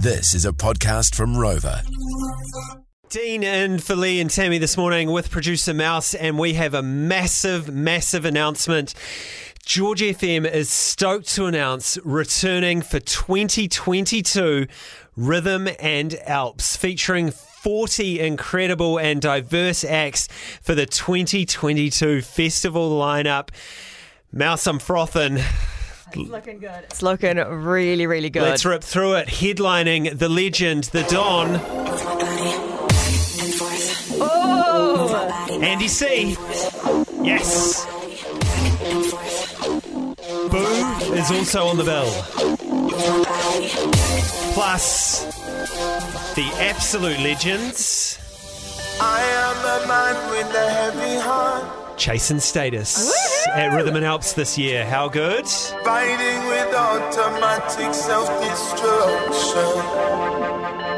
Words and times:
This 0.00 0.32
is 0.32 0.44
a 0.44 0.52
podcast 0.52 1.16
from 1.16 1.34
rova. 1.34 1.84
Dean 3.08 3.42
and 3.42 3.82
for 3.82 3.96
Lee 3.96 4.20
and 4.20 4.30
Tammy 4.30 4.58
this 4.58 4.76
morning 4.76 5.10
with 5.10 5.28
producer 5.28 5.74
Mouse, 5.74 6.14
and 6.14 6.38
we 6.38 6.54
have 6.54 6.72
a 6.72 6.82
massive, 6.82 7.68
massive 7.68 8.24
announcement. 8.24 8.94
George 9.66 10.00
FM 10.00 10.48
is 10.48 10.70
stoked 10.70 11.28
to 11.30 11.46
announce 11.46 11.98
returning 12.04 12.80
for 12.80 13.00
2022 13.00 14.68
Rhythm 15.16 15.68
and 15.80 16.14
Alps, 16.26 16.76
featuring 16.76 17.32
40 17.32 18.20
incredible 18.20 19.00
and 19.00 19.20
diverse 19.20 19.82
acts 19.82 20.28
for 20.62 20.76
the 20.76 20.86
2022 20.86 22.22
festival 22.22 22.96
lineup. 23.00 23.48
Mouse, 24.30 24.68
I'm 24.68 24.78
frothing. 24.78 25.40
It's 26.12 26.30
looking 26.30 26.58
good. 26.58 26.84
It's 26.84 27.02
looking 27.02 27.36
really, 27.36 28.06
really 28.06 28.30
good. 28.30 28.42
Let's 28.42 28.64
rip 28.64 28.82
through 28.82 29.14
it. 29.14 29.28
Headlining 29.28 30.18
the 30.18 30.28
legend, 30.28 30.84
the 30.84 31.02
Don. 31.04 31.60
oh, 34.20 35.58
Andy 35.62 35.88
C. 35.88 36.36
Yes. 37.22 37.86
Bru-C 40.50 41.12
is 41.12 41.30
also 41.30 41.66
on 41.66 41.76
the 41.76 41.84
bill. 41.84 42.10
Plus, 44.54 45.24
the 46.34 46.50
absolute 46.60 47.18
legends, 47.20 48.18
I 49.00 49.20
am 49.22 49.56
a 49.84 49.86
man 49.86 50.30
with 50.30 50.54
a 50.54 50.70
heavy 50.70 51.16
heart, 51.20 51.64
Chase 51.98 52.32
& 52.36 52.38
Status 52.44 53.12
at 53.48 53.74
Rhythm 53.74 53.96
and 53.96 54.04
Alps 54.04 54.32
this 54.32 54.56
year. 54.56 54.86
How 54.86 55.08
good? 55.08 55.46
fighting 55.88 56.46
with 56.46 56.74
automatic 56.74 57.92
self-destruction. 57.92 59.72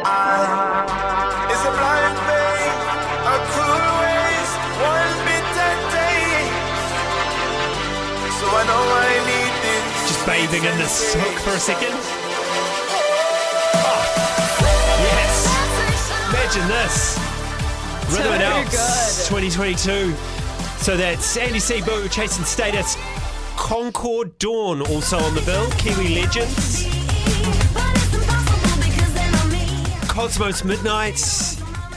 I 0.04 1.48
is 1.48 1.62
a 1.64 1.72
blind 1.72 2.16
faith, 2.28 2.80
a 3.32 3.36
cruel 3.48 3.90
waste, 4.04 4.60
one 4.76 5.14
bitter 5.24 5.72
day. 5.88 6.52
So 8.36 8.44
I 8.50 8.62
know 8.68 8.82
I 8.82 9.24
need 9.24 9.54
this. 9.64 10.04
Just 10.10 10.26
bathing 10.26 10.64
in 10.68 10.76
this 10.76 11.14
hook 11.14 11.36
for 11.40 11.54
a 11.56 11.60
second. 11.60 11.96
Oh, 13.88 14.04
yes. 15.06 15.48
Imagine 16.28 16.68
this. 16.68 17.16
Rhythm 18.12 18.32
and 18.34 18.42
Alps 18.42 19.28
good. 19.30 19.40
2022. 19.48 20.39
So 20.80 20.96
that's 20.96 21.36
Andy 21.36 21.58
C. 21.58 21.82
Bru-C, 21.82 22.08
Chasing 22.08 22.44
Status, 22.44 22.96
Concord 23.56 24.36
Dawn 24.38 24.80
also 24.80 25.18
on 25.18 25.34
the 25.34 25.42
bill, 25.42 25.70
Kiwi 25.72 26.14
Legends, 26.14 26.84
Cosmo's 30.08 30.64
Midnight, 30.64 31.16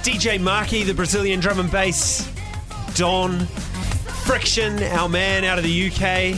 DJ 0.03 0.39
Marky, 0.39 0.83
the 0.83 0.93
Brazilian 0.93 1.39
drum 1.39 1.61
and 1.61 1.71
bass, 1.71 2.29
Don, 2.95 3.45
Friction, 4.25 4.83
our 4.83 5.07
man 5.07 5.45
out 5.45 5.57
of 5.57 5.63
the 5.63 5.87
UK, 5.87 6.35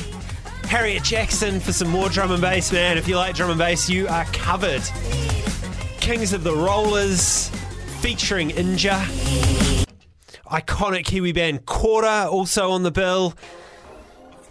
Harriet 0.70 1.04
Jackson 1.04 1.60
for 1.60 1.74
some 1.74 1.90
more 1.90 2.10
drum 2.10 2.32
and 2.32 2.42
bass, 2.42 2.72
man. 2.72 2.98
If 2.98 3.08
you 3.08 3.18
like 3.18 3.36
drum 3.36 3.50
and 3.50 3.60
bass, 3.60 3.90
you 3.90 4.08
are 4.08 4.26
covered. 4.26 4.84
Kings 6.00 6.32
of 6.32 6.44
the 6.44 6.54
Rollers, 6.54 7.50
featuring 8.02 8.52
Inja. 8.52 9.75
Iconic 10.52 11.06
Kiwi 11.06 11.32
band 11.32 11.66
Kora 11.66 12.28
also 12.30 12.72
on 12.72 12.84
the 12.84 12.92
bill. 12.92 13.34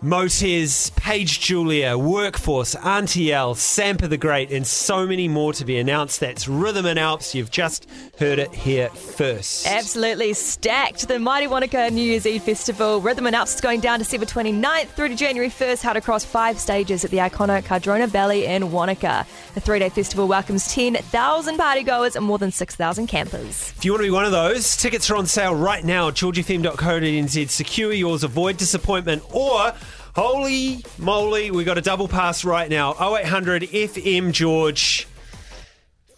Motez, 0.04 0.94
Paige 0.96 1.40
Julia, 1.40 1.96
Workforce, 1.96 2.74
Auntie 2.74 3.32
L, 3.32 3.54
Sampa 3.54 4.06
the 4.06 4.18
Great, 4.18 4.52
and 4.52 4.66
so 4.66 5.06
many 5.06 5.28
more 5.28 5.54
to 5.54 5.64
be 5.64 5.78
announced. 5.78 6.20
That's 6.20 6.46
Rhythm 6.46 6.84
and 6.84 6.98
Alps. 6.98 7.34
You've 7.34 7.50
just 7.50 7.88
heard 8.18 8.38
it 8.38 8.52
here 8.52 8.90
first. 8.90 9.66
absolutely 9.66 10.34
stacked. 10.34 11.08
The 11.08 11.18
Mighty 11.18 11.46
Wanaka 11.46 11.90
New 11.90 12.02
Year's 12.02 12.26
Eve 12.26 12.42
Festival. 12.42 13.00
Rhythm 13.00 13.26
and 13.26 13.34
Alps 13.34 13.54
is 13.54 13.62
going 13.62 13.80
down 13.80 13.98
December 13.98 14.26
29th 14.26 14.88
through 14.88 15.08
to 15.08 15.16
January 15.16 15.48
1st, 15.48 15.80
held 15.80 15.96
across 15.96 16.22
five 16.22 16.60
stages 16.60 17.02
at 17.06 17.10
the 17.10 17.16
iconic 17.16 17.64
Cardrona 17.64 18.06
Valley 18.06 18.44
in 18.44 18.70
Wanaka. 18.72 19.26
The 19.54 19.60
three 19.60 19.78
day 19.78 19.88
festival 19.88 20.28
welcomes 20.28 20.70
10,000 20.74 21.58
partygoers 21.58 22.14
and 22.14 22.26
more 22.26 22.36
than 22.36 22.50
6,000 22.50 23.06
campers. 23.06 23.72
If 23.78 23.86
you 23.86 23.92
want 23.92 24.02
to 24.02 24.06
be 24.08 24.10
one 24.10 24.26
of 24.26 24.32
those, 24.32 24.76
tickets 24.76 25.10
are 25.10 25.16
on 25.16 25.24
sale 25.24 25.54
right 25.54 25.82
now 25.82 26.08
at 26.08 26.14
georgefm.co.nz. 26.14 27.48
Secure 27.48 27.92
yours, 27.94 28.22
avoid 28.22 28.58
disappointment, 28.58 29.22
or 29.32 29.72
holy 30.14 30.84
moly, 30.98 31.50
we 31.50 31.64
got 31.64 31.78
a 31.78 31.82
double 31.82 32.08
pass 32.08 32.44
right 32.44 32.68
now. 32.68 32.92
0800 32.92 33.62
FM 33.62 34.32
George. 34.32 35.06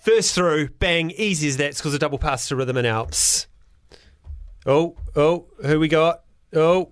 First 0.00 0.34
through, 0.34 0.68
bang, 0.78 1.10
easy 1.12 1.48
as 1.48 1.56
that. 1.56 1.66
It's 1.70 1.78
because 1.80 1.94
a 1.94 1.98
double 1.98 2.18
pass 2.18 2.48
to 2.48 2.56
Rhythm 2.56 2.76
and 2.76 2.86
Alps. 2.86 3.46
Oh, 4.64 4.96
oh, 5.14 5.46
who 5.64 5.80
we 5.80 5.88
got? 5.88 6.22
Oh, 6.54 6.88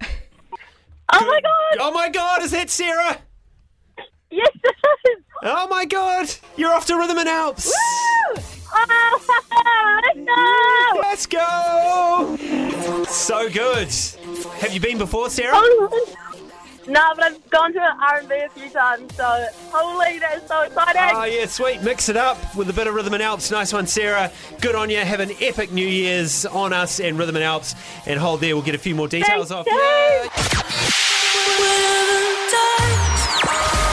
Oh 1.12 1.20
my 1.26 1.40
god! 1.40 1.76
oh 1.80 1.92
my 1.92 2.08
God, 2.08 2.42
is 2.42 2.50
that 2.52 2.70
Sarah? 2.70 3.18
Yes, 4.30 4.50
it 4.64 4.76
is! 5.10 5.24
Oh 5.42 5.68
my 5.68 5.84
God, 5.84 6.28
you're 6.56 6.72
off 6.72 6.86
to 6.86 6.96
Rhythm 6.96 7.18
and 7.18 7.28
Alps. 7.28 7.72
Oh, 8.74 10.14
no! 10.16 11.00
Let's 11.02 11.26
go. 11.26 12.36
So 13.06 13.48
good. 13.48 13.88
Have 14.58 14.72
you 14.72 14.80
been 14.80 14.98
before, 14.98 15.30
Sarah? 15.30 15.52
Oh, 15.54 16.14
No, 16.86 17.00
but 17.14 17.24
I've 17.24 17.50
gone 17.50 17.72
to 17.72 17.80
R&V 17.80 18.34
a 18.34 18.48
few 18.50 18.68
times, 18.68 19.14
so 19.14 19.46
holy, 19.72 20.18
that's 20.18 20.46
so 20.46 20.62
exciting! 20.62 21.00
Oh, 21.14 21.24
yeah, 21.24 21.46
sweet. 21.46 21.82
Mix 21.82 22.10
it 22.10 22.16
up 22.16 22.36
with 22.54 22.68
a 22.68 22.74
bit 22.74 22.86
of 22.86 22.94
Rhythm 22.94 23.14
and 23.14 23.22
Alps. 23.22 23.50
Nice 23.50 23.72
one, 23.72 23.86
Sarah. 23.86 24.30
Good 24.60 24.74
on 24.74 24.90
you. 24.90 24.98
Have 24.98 25.20
an 25.20 25.30
epic 25.40 25.72
New 25.72 25.86
Year's 25.86 26.44
on 26.44 26.74
us 26.74 27.00
and 27.00 27.18
Rhythm 27.18 27.36
and 27.36 27.44
Alps. 27.44 27.74
And 28.06 28.20
hold 28.20 28.40
there, 28.40 28.54
we'll 28.54 28.64
get 28.64 28.74
a 28.74 28.78
few 28.78 28.94
more 28.94 29.08
details 29.08 29.48
Thank 29.48 29.60
off 29.60 29.66
you. 29.66 29.72
you. 29.72 30.28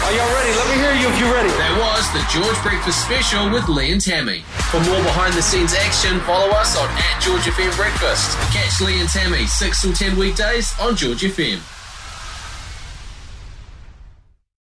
Are 0.04 0.14
y'all 0.18 0.34
ready? 0.36 0.52
Let 0.52 0.68
me 0.68 0.76
hear 0.84 0.94
you 1.00 1.08
if 1.08 1.20
you're 1.22 1.34
ready. 1.34 1.48
That 1.48 1.80
was 1.80 2.04
the 2.12 2.20
George 2.28 2.60
Breakfast 2.62 3.06
Special 3.06 3.50
with 3.50 3.70
Lee 3.70 3.94
and 3.94 4.02
Tammy. 4.02 4.44
For 4.70 4.82
more 4.84 5.00
behind 5.04 5.34
the 5.34 5.42
scenes 5.42 5.74
action, 5.74 6.20
follow 6.22 6.50
us 6.50 6.78
on 6.78 6.90
at 6.90 7.22
George 7.24 7.44
FM 7.44 7.74
Breakfast. 7.78 8.36
Catch 8.52 8.82
Lee 8.82 9.00
and 9.00 9.08
Tammy 9.08 9.48
6 9.48 9.82
till 9.82 9.94
10 9.94 10.18
weekdays 10.18 10.78
on 10.82 10.98
George 10.98 11.22
FM. 11.22 11.62